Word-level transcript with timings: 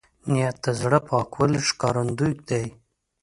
نیت 0.31 0.55
د 0.65 0.67
زړه 0.81 0.99
د 1.03 1.05
پاکوالي 1.07 1.61
ښکارندوی 1.69 2.33
دی. 2.49 2.65